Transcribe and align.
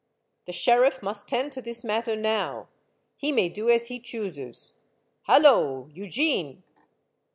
^'The 0.47 0.53
sheriff 0.55 1.03
must 1.03 1.29
tend 1.29 1.51
to 1.51 1.61
this 1.61 1.83
matter 1.83 2.15
now. 2.15 2.67
He 3.17 3.31
may 3.31 3.49
do 3.49 3.69
as 3.69 3.85
he 3.85 3.99
chooses. 3.99 4.73
Hallo!— 5.27 5.89
Eugene 5.93 6.63